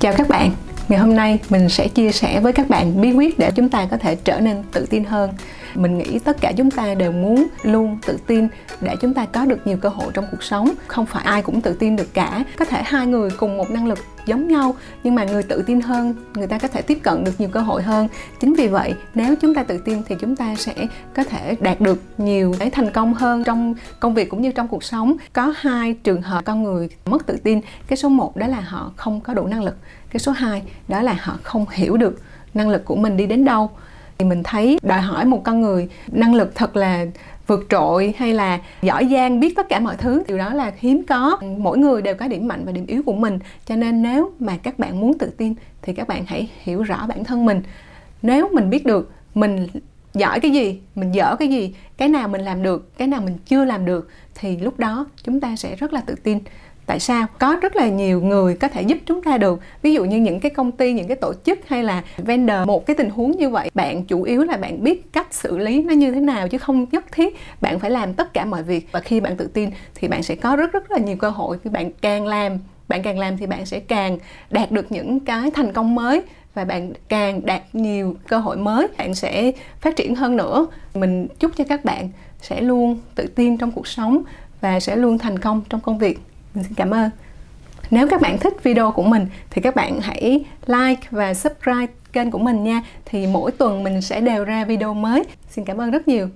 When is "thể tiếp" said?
16.68-16.98